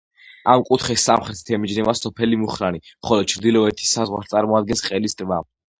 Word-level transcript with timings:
ამ 0.53 0.61
კუთხეს 0.69 1.03
სამხრეთით 1.09 1.51
ემიჯნება 1.57 1.95
სოფელი 1.99 2.41
მუხრანი, 2.47 2.83
ხოლო 3.11 3.29
ჩრდილოეთის 3.35 3.95
საზღვარს 3.99 4.35
წარმოადგენს 4.35 4.87
ყელის 4.91 5.23
ტბა. 5.23 5.45